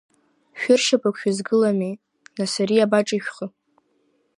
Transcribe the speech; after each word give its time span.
Шәыршьапык 0.59 1.15
шәызгыламеи, 1.19 1.93
нас 2.37 2.53
ари 2.61 2.75
иабаҿышәхи? 2.77 3.47